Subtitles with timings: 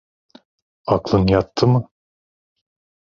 [0.85, 1.89] Aklın yattı mı?